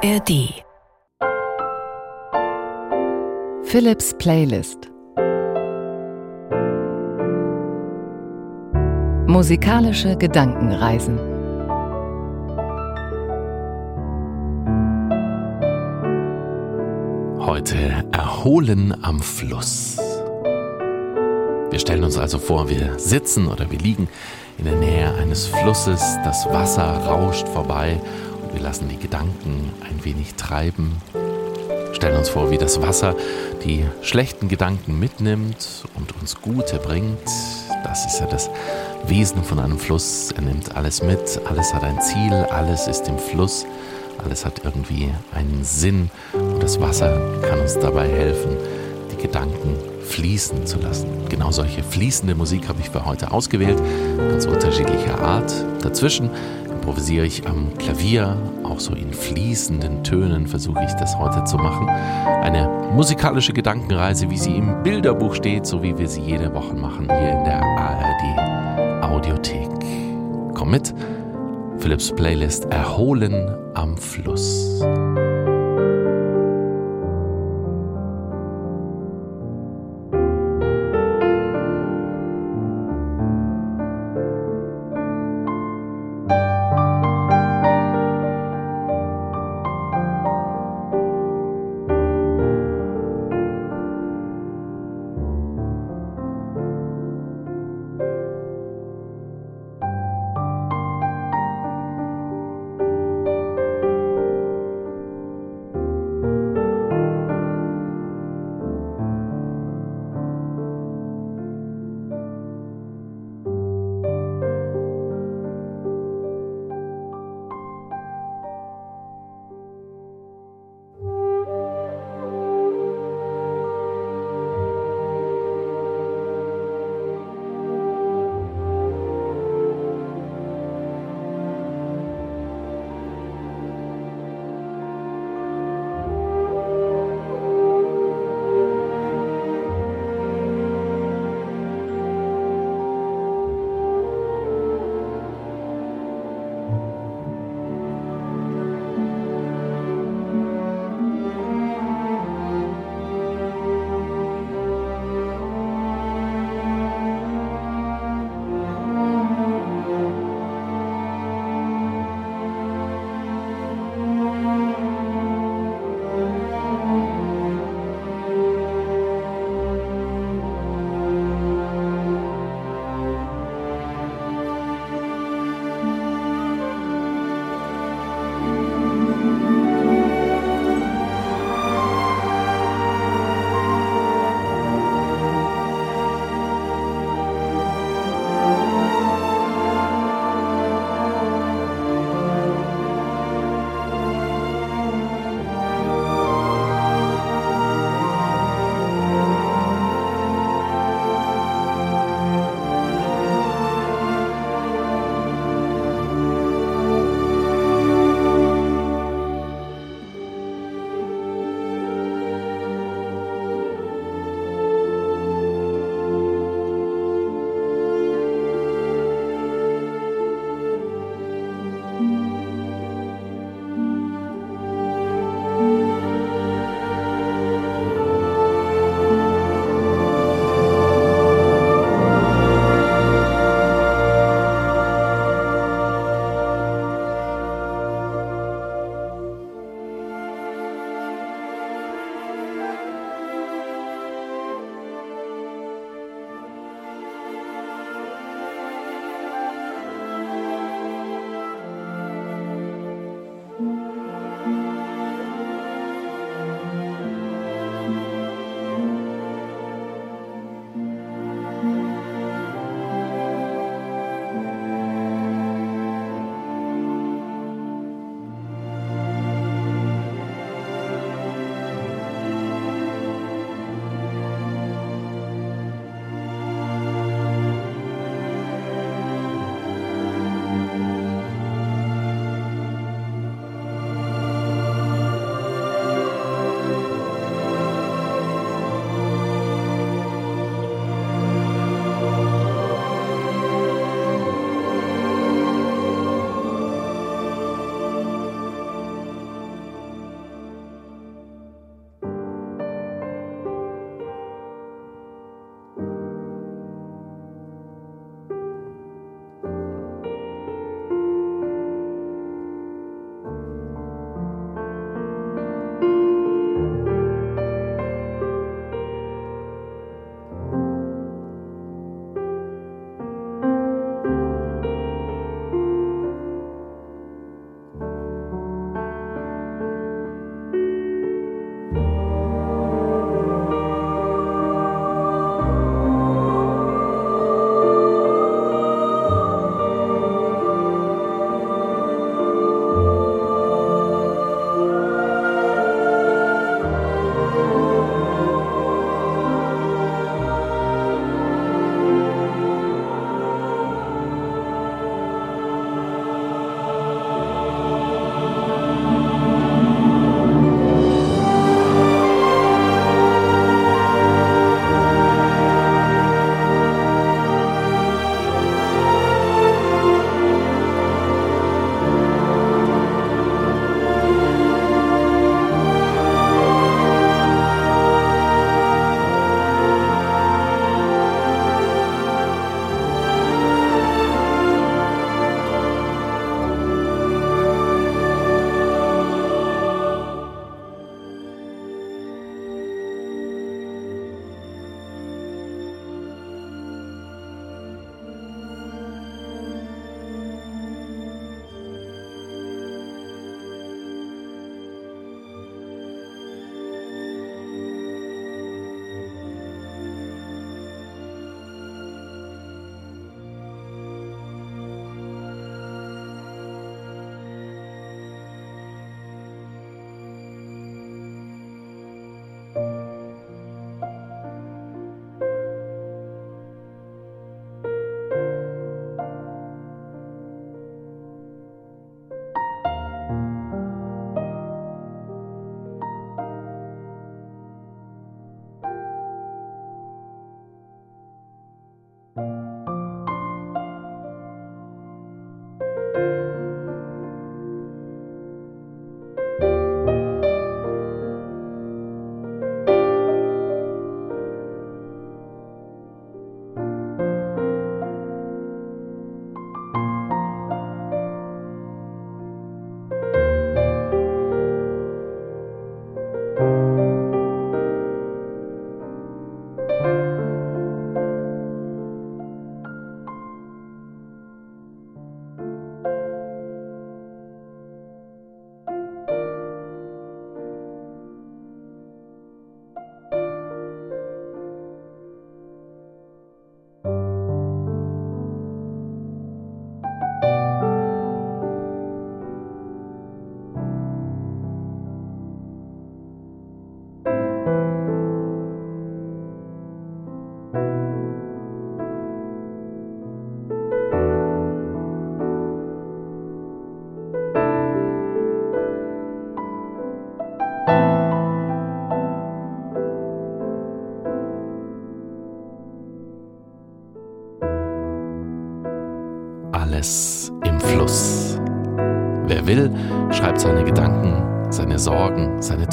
ARD 0.00 0.62
Philips 3.64 4.14
Playlist. 4.18 4.88
Musikalische 9.26 10.16
Gedankenreisen. 10.16 11.18
Heute 17.40 18.04
Erholen 18.12 18.94
am 19.02 19.18
Fluss. 19.18 19.98
Wir 21.70 21.78
stellen 21.80 22.04
uns 22.04 22.16
also 22.16 22.38
vor, 22.38 22.70
wir 22.70 22.98
sitzen 23.00 23.48
oder 23.48 23.68
wir 23.68 23.78
liegen 23.80 24.08
in 24.58 24.64
der 24.64 24.76
Nähe 24.76 25.12
eines 25.14 25.46
Flusses, 25.46 26.00
das 26.24 26.46
Wasser 26.46 26.84
rauscht 26.84 27.48
vorbei 27.48 28.00
wir 28.58 28.64
lassen 28.64 28.88
die 28.88 28.98
Gedanken 28.98 29.70
ein 29.88 30.04
wenig 30.04 30.34
treiben. 30.34 31.00
Stellen 31.92 32.16
uns 32.16 32.28
vor, 32.28 32.50
wie 32.50 32.58
das 32.58 32.82
Wasser 32.82 33.14
die 33.64 33.84
schlechten 34.02 34.48
Gedanken 34.48 34.98
mitnimmt 34.98 35.84
und 35.94 36.12
uns 36.20 36.40
gute 36.40 36.78
bringt. 36.78 37.24
Das 37.84 38.04
ist 38.04 38.18
ja 38.18 38.26
das 38.26 38.50
Wesen 39.06 39.44
von 39.44 39.60
einem 39.60 39.78
Fluss. 39.78 40.32
Er 40.32 40.42
nimmt 40.42 40.74
alles 40.76 41.04
mit, 41.04 41.40
alles 41.48 41.72
hat 41.72 41.84
ein 41.84 42.00
Ziel, 42.00 42.32
alles 42.50 42.88
ist 42.88 43.06
im 43.06 43.16
Fluss, 43.16 43.64
alles 44.24 44.44
hat 44.44 44.64
irgendwie 44.64 45.08
einen 45.32 45.62
Sinn 45.62 46.10
und 46.32 46.60
das 46.60 46.80
Wasser 46.80 47.40
kann 47.48 47.60
uns 47.60 47.78
dabei 47.78 48.08
helfen, 48.08 48.56
die 49.12 49.22
Gedanken 49.22 49.76
fließen 50.02 50.66
zu 50.66 50.80
lassen. 50.80 51.06
Genau 51.28 51.52
solche 51.52 51.84
fließende 51.84 52.34
Musik 52.34 52.66
habe 52.66 52.80
ich 52.80 52.90
für 52.90 53.04
heute 53.04 53.30
ausgewählt, 53.30 53.78
ganz 54.16 54.46
unterschiedlicher 54.46 55.20
Art. 55.20 55.52
Dazwischen 55.80 56.30
improvisiere 56.88 57.26
ich 57.26 57.46
am 57.46 57.76
Klavier, 57.76 58.34
auch 58.64 58.80
so 58.80 58.94
in 58.94 59.12
fließenden 59.12 60.04
Tönen 60.04 60.46
versuche 60.46 60.82
ich 60.86 60.92
das 60.94 61.18
heute 61.18 61.44
zu 61.44 61.58
machen. 61.58 61.86
Eine 61.86 62.66
musikalische 62.94 63.52
Gedankenreise, 63.52 64.30
wie 64.30 64.38
sie 64.38 64.56
im 64.56 64.82
Bilderbuch 64.82 65.34
steht, 65.34 65.66
so 65.66 65.82
wie 65.82 65.98
wir 65.98 66.08
sie 66.08 66.22
jede 66.22 66.54
Woche 66.54 66.72
machen 66.72 67.04
hier 67.04 67.32
in 67.32 67.44
der 67.44 67.62
ARD 67.62 69.04
Audiothek. 69.04 69.68
Komm 70.54 70.70
mit, 70.70 70.94
Philips 71.76 72.10
Playlist 72.10 72.64
Erholen 72.70 73.54
am 73.74 73.98
Fluss. 73.98 74.80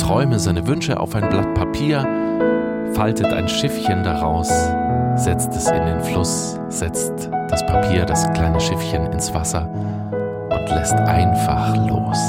Träume, 0.05 0.37
seine 0.37 0.67
Wünsche 0.67 0.99
auf 0.99 1.15
ein 1.15 1.27
Blatt 1.29 1.55
Papier, 1.55 2.07
faltet 2.93 3.25
ein 3.33 3.49
Schiffchen 3.49 4.03
daraus, 4.03 4.49
setzt 5.15 5.55
es 5.55 5.67
in 5.71 5.83
den 5.83 5.99
Fluss, 5.99 6.59
setzt 6.69 7.27
das 7.49 7.65
Papier, 7.65 8.05
das 8.05 8.31
kleine 8.33 8.61
Schiffchen 8.61 9.11
ins 9.11 9.33
Wasser 9.33 9.67
und 9.67 10.69
lässt 10.69 10.93
einfach 10.93 11.75
los. 11.87 12.19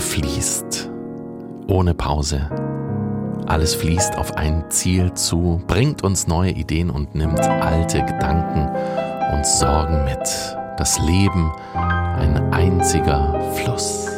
Fließt. 0.00 0.90
Ohne 1.68 1.94
Pause. 1.94 2.48
Alles 3.46 3.74
fließt 3.74 4.18
auf 4.18 4.36
ein 4.36 4.64
Ziel 4.70 5.14
zu, 5.14 5.62
bringt 5.66 6.04
uns 6.04 6.26
neue 6.26 6.50
Ideen 6.50 6.90
und 6.90 7.14
nimmt 7.14 7.40
alte 7.40 8.04
Gedanken 8.04 8.68
und 9.34 9.46
Sorgen 9.46 10.04
mit. 10.04 10.20
Das 10.76 10.98
Leben 11.00 11.50
ein 11.74 12.52
einziger 12.52 13.40
Fluss. 13.54 14.17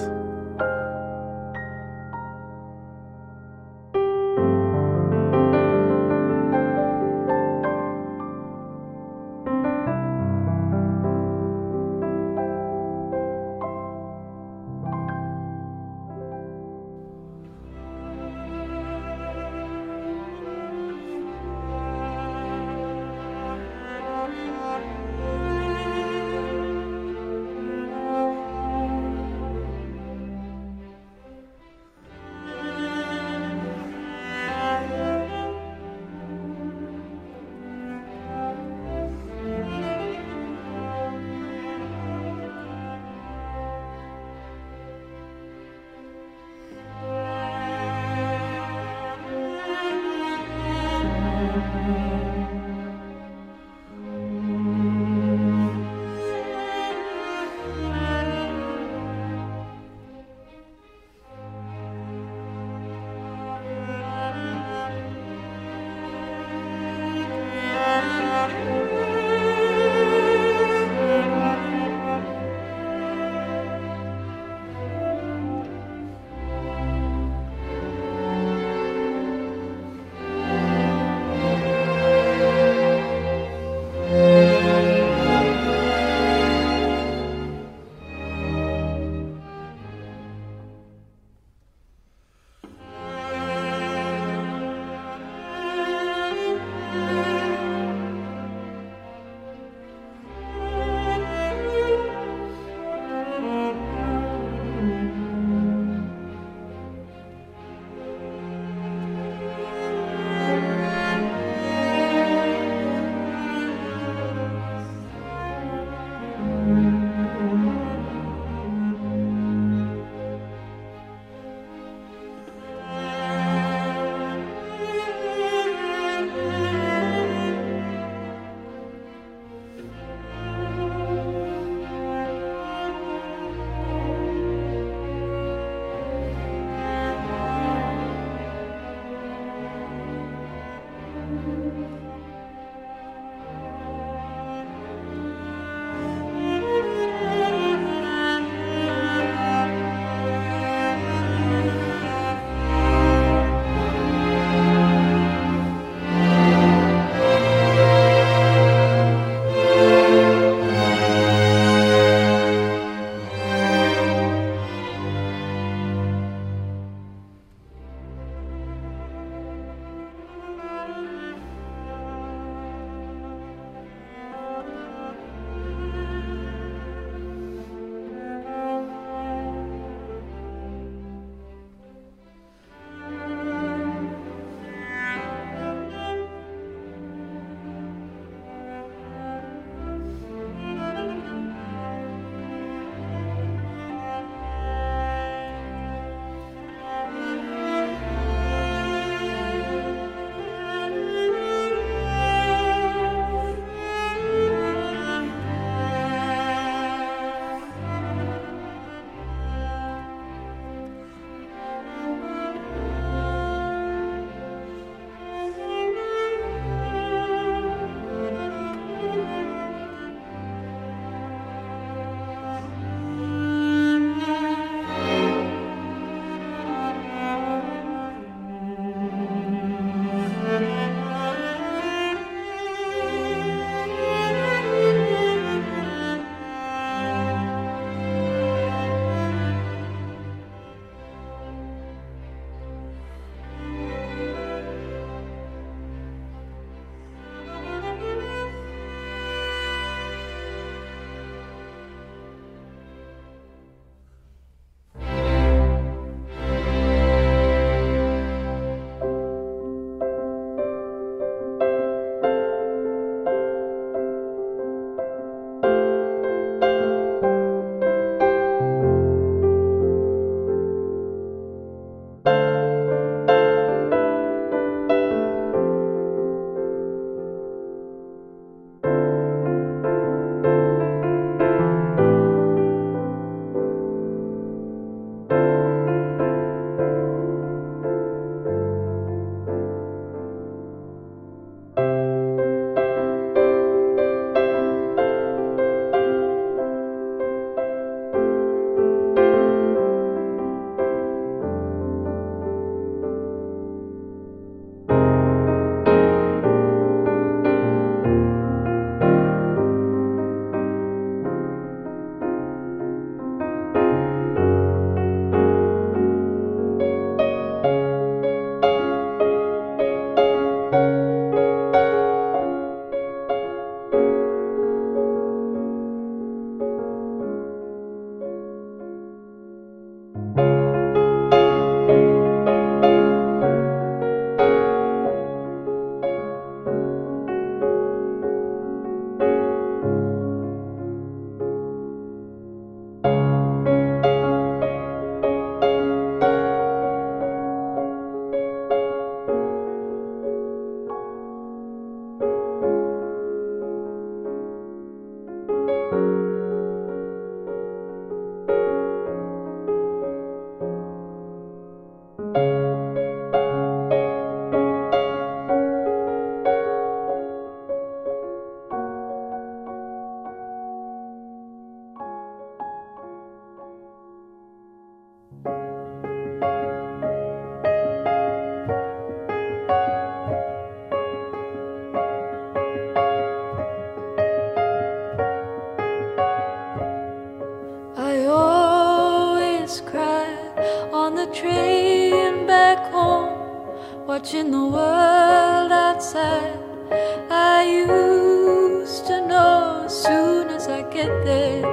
cállate 401.01 401.70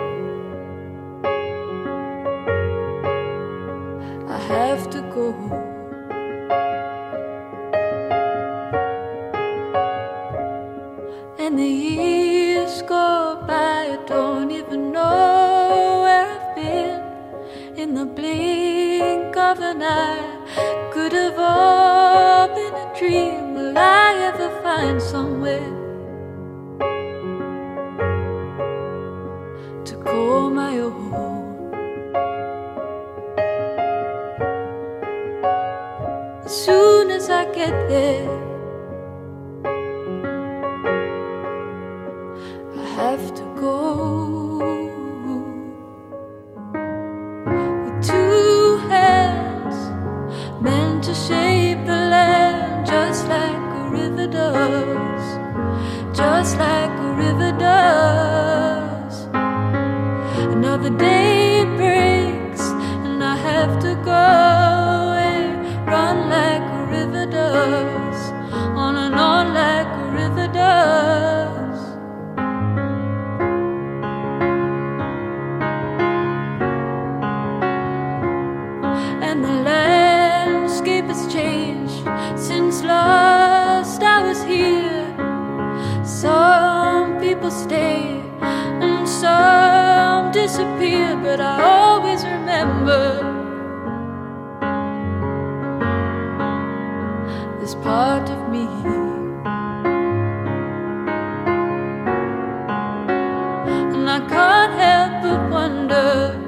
just 56.38 56.60
like 56.60 56.92
a 57.00 57.14
river 57.14 57.52
does. 57.58 58.07
People 87.48 87.64
stay 87.64 88.22
and 88.42 89.08
some 89.08 90.32
disappear, 90.32 91.16
but 91.16 91.40
I 91.40 91.62
always 91.62 92.24
remember 92.26 93.04
this 97.60 97.76
part 97.76 98.30
of 98.30 98.50
me. 98.50 98.68
And 103.94 104.10
I 104.10 104.20
can't 104.34 104.74
help 104.86 105.14
but 105.24 105.50
wonder. 105.50 106.44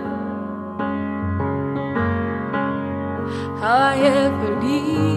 how 3.61 3.77
I 3.91 3.97
ever 3.97 4.55
leave 4.61 5.08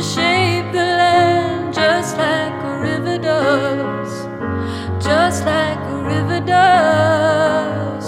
to 0.00 0.06
shape 0.06 0.72
the 0.72 0.78
land 0.78 1.74
just 1.74 2.16
like 2.16 2.54
a 2.64 2.80
river 2.80 3.18
does, 3.18 4.12
just 5.04 5.44
like 5.44 5.78
a 5.78 5.98
river 6.12 6.40
does. 6.40 8.06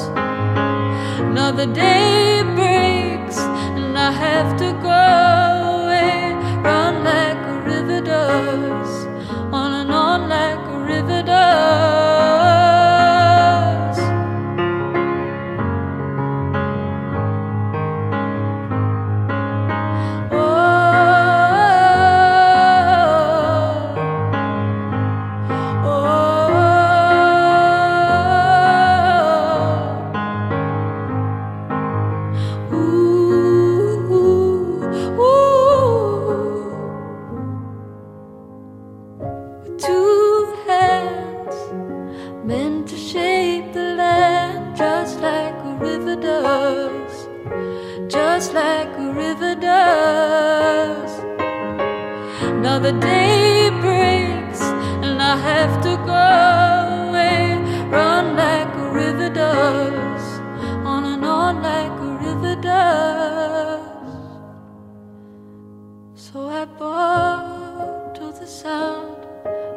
Another 1.20 1.66
day 1.66 2.12
just 48.09 48.53
like 48.55 48.88
a 48.99 49.12
river 49.12 49.55
does. 49.55 51.12
Now 52.62 52.79
the 52.79 52.92
day 52.92 53.71
breaks, 53.81 54.61
and 55.05 55.21
I 55.21 55.37
have 55.37 55.83
to 55.83 55.97
go 56.14 56.29
away, 57.09 57.57
run 57.88 58.37
like 58.37 58.73
a 58.75 58.88
river 58.90 59.31
does, 59.31 60.25
on 60.85 61.05
and 61.05 61.25
on 61.25 61.62
like 61.62 61.97
a 62.09 62.12
river 62.27 62.57
does. 62.61 63.81
So 66.14 66.49
I 66.49 66.64
bow 66.64 68.12
to 68.14 68.27
the 68.40 68.47
sound 68.47 69.27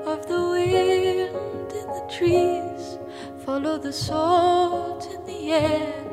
of 0.06 0.28
the 0.28 0.41
wind 0.50 1.72
in 1.82 1.88
the 1.98 2.06
trees, 2.15 3.00
follow 3.46 3.78
the 3.78 3.94
salt 3.94 5.08
in 5.13 5.26
the 5.26 5.52
air, 5.52 6.05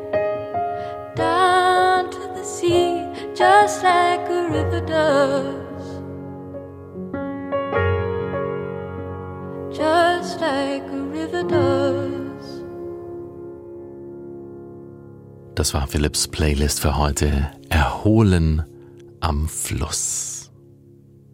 just 3.35 3.83
like 3.83 4.29
a 4.29 4.49
river 4.51 4.81
does. 4.81 5.53
Just 9.77 10.41
like 10.41 10.83
a 10.93 11.03
river 11.13 11.43
does. 11.45 12.63
Das 15.55 15.75
war 15.75 15.87
Philips 15.87 16.29
Playlist 16.29 16.81
für 16.81 16.97
heute. 16.97 17.51
Erholen 17.69 18.65
am 19.21 19.49
Fluss. 19.49 20.32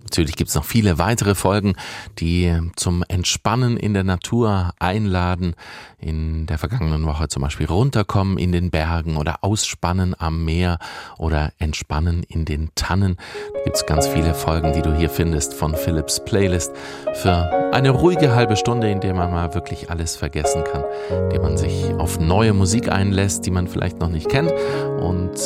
Natürlich 0.09 0.37
gibt 0.37 0.49
es 0.49 0.55
noch 0.55 0.65
viele 0.65 0.97
weitere 0.97 1.35
Folgen, 1.35 1.75
die 2.19 2.59
zum 2.77 3.05
Entspannen 3.09 3.77
in 3.77 3.93
der 3.93 4.05
Natur 4.05 4.73
einladen. 4.79 5.55
In 6.01 6.47
der 6.47 6.57
vergangenen 6.57 7.05
Woche 7.05 7.29
zum 7.29 7.43
Beispiel 7.43 7.67
runterkommen 7.67 8.39
in 8.39 8.51
den 8.51 8.71
Bergen 8.71 9.19
oder 9.19 9.39
ausspannen 9.43 10.15
am 10.19 10.47
Meer 10.47 10.79
oder 11.19 11.53
entspannen 11.59 12.23
in 12.23 12.47
den 12.47 12.71
Tannen. 12.75 13.17
Da 13.53 13.61
gibt 13.65 13.77
es 13.77 13.85
ganz 13.85 14.07
viele 14.07 14.33
Folgen, 14.33 14.73
die 14.73 14.81
du 14.81 14.97
hier 14.97 15.11
findest 15.11 15.53
von 15.53 15.75
Philips 15.75 16.25
Playlist 16.25 16.73
für 17.15 17.73
eine 17.75 17.91
ruhige 17.91 18.35
halbe 18.35 18.57
Stunde, 18.57 18.91
in 18.91 19.01
der 19.01 19.13
man 19.13 19.31
mal 19.31 19.53
wirklich 19.53 19.91
alles 19.91 20.17
vergessen 20.17 20.65
kann, 20.65 20.85
in 21.11 21.31
der 21.31 21.43
man 21.43 21.59
sich 21.59 21.93
auf 21.99 22.19
neue 22.19 22.55
Musik 22.55 22.91
einlässt, 22.91 23.45
die 23.45 23.51
man 23.51 23.69
vielleicht 23.69 23.99
noch 23.99 24.09
nicht 24.09 24.31
kennt 24.31 24.53
und 25.01 25.39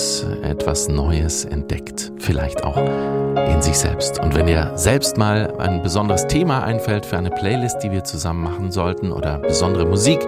etwas 0.43 0.87
Neues 0.87 1.45
entdeckt, 1.45 2.13
vielleicht 2.19 2.63
auch 2.63 2.77
in 3.51 3.63
sich 3.63 3.79
selbst. 3.79 4.21
Und 4.21 4.35
wenn 4.35 4.47
dir 4.47 4.73
selbst 4.77 5.17
mal 5.17 5.55
ein 5.59 5.83
besonderes 5.83 6.27
Thema 6.27 6.63
einfällt 6.63 7.07
für 7.07 7.17
eine 7.17 7.31
Playlist, 7.31 7.83
die 7.83 7.91
wir 7.91 8.05
zusammen 8.05 8.43
machen 8.43 8.71
sollten 8.71 9.13
oder 9.13 9.39
besondere 9.39 9.87
Musik, 9.87 10.21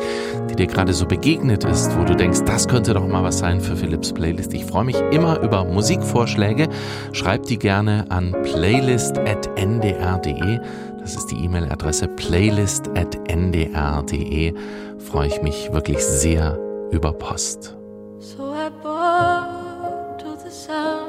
die 0.51 0.57
dir 0.57 0.67
gerade 0.67 0.93
so 0.93 1.07
begegnet 1.07 1.65
ist, 1.65 1.97
wo 1.99 2.05
du 2.05 2.15
denkst, 2.15 2.43
das 2.47 2.69
könnte 2.69 2.95
doch 2.95 3.07
mal 3.07 3.23
was 3.23 3.39
sein 3.39 3.61
für 3.61 3.77
Philips 3.77 4.13
Playlist. 4.13 4.55
Ich 4.55 4.65
freue 4.65 4.85
mich 4.85 4.97
immer 5.11 5.41
über 5.41 5.65
Musikvorschläge. 5.65 6.69
Schreib 7.13 7.45
die 7.45 7.59
gerne 7.59 8.07
an 8.09 8.35
playlist.ndr.de. 8.43 10.61
Das 11.01 11.17
ist 11.17 11.31
die 11.31 11.45
E-Mail-Adresse 11.45 12.09
playlist.ndr.de. 12.09 14.55
Freue 14.99 15.27
ich 15.27 15.43
mich 15.43 15.71
wirklich 15.73 16.03
sehr 16.03 16.59
über 16.91 17.13
Post. 17.13 17.77
So 18.21 18.55
I 18.55 18.71
bow 18.83 20.17
to 20.17 20.35
the 20.43 20.51
sound 20.51 21.04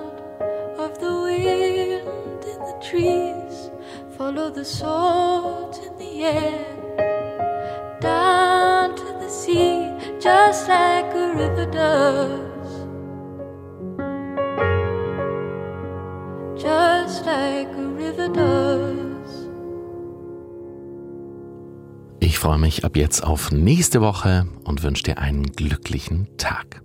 trees, 2.89 3.71
follow 4.17 4.49
the 4.49 4.63
salt 4.63 5.79
in 5.85 5.97
the 5.97 6.23
air, 6.23 6.65
down 7.99 8.95
to 8.95 9.05
the 9.19 9.29
sea, 9.29 9.89
just 10.19 10.67
like 10.67 11.13
a 11.15 11.33
river 11.35 11.65
does. 11.65 12.45
Just 16.61 17.25
like 17.25 17.69
a 17.77 17.87
river 17.97 18.29
does. 18.29 19.49
Ich 22.19 22.39
freue 22.39 22.57
mich 22.57 22.85
ab 22.85 22.95
jetzt 22.95 23.23
auf 23.23 23.51
nächste 23.51 24.01
Woche 24.01 24.47
und 24.63 24.83
wünsche 24.83 25.03
dir 25.03 25.17
einen 25.17 25.51
glücklichen 25.51 26.27
Tag. 26.37 26.81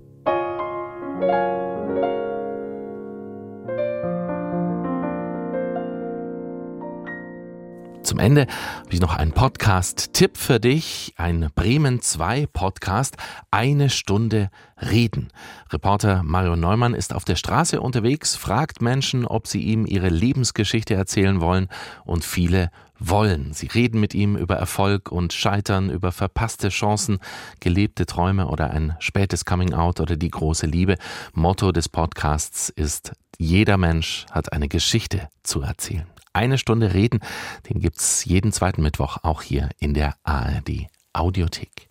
Zum 8.11 8.19
Ende 8.19 8.49
habe 8.81 8.93
ich 8.93 9.01
noch 9.01 9.15
einen 9.15 9.31
Podcast-Tipp 9.31 10.37
für 10.37 10.59
dich, 10.59 11.15
ein 11.17 11.49
Bremen 11.55 12.03
2 12.03 12.49
Podcast, 12.53 13.17
eine 13.53 13.89
Stunde 13.89 14.51
reden. 14.79 15.29
Reporter 15.73 16.25
Mario 16.25 16.57
Neumann 16.57 16.95
ist 16.95 17.15
auf 17.15 17.25
der 17.25 17.37
Straße 17.37 17.81
unterwegs, 17.81 18.35
fragt 18.35 18.83
Menschen, 18.83 19.27
ob 19.27 19.47
sie 19.47 19.61
ihm 19.63 19.87
ihre 19.87 20.09
Lebensgeschichte 20.09 20.95
erzählen 20.95 21.41
wollen 21.41 21.69
und 22.05 22.25
viele 22.25 22.73
wollen. 22.99 23.53
Sie 23.53 23.69
reden 23.69 24.01
mit 24.01 24.13
ihm 24.13 24.35
über 24.35 24.57
Erfolg 24.57 25.13
und 25.13 25.33
Scheitern, 25.33 25.89
über 25.89 26.11
verpasste 26.11 26.71
Chancen, 26.71 27.21
gelebte 27.61 28.07
Träume 28.07 28.49
oder 28.49 28.73
ein 28.73 28.97
spätes 28.99 29.45
Coming-out 29.45 30.01
oder 30.01 30.17
die 30.17 30.31
große 30.31 30.67
Liebe. 30.67 30.97
Motto 31.33 31.71
des 31.71 31.89
Podcasts 31.89 32.71
ist, 32.71 33.13
jeder 33.39 33.77
Mensch 33.77 34.27
hat 34.33 34.53
eine 34.53 34.67
Geschichte 34.67 35.29
zu 35.45 35.63
erzählen 35.63 36.09
eine 36.33 36.59
Stunde 36.59 36.95
reden. 36.95 37.21
Den 37.69 37.81
gibt's 37.81 38.25
jeden 38.25 38.53
zweiten 38.53 38.83
Mittwoch 38.83 39.19
auch 39.23 39.43
hier 39.43 39.69
in 39.79 39.95
der 39.95 40.15
ARD 40.23 40.87
Audiothek. 41.13 41.90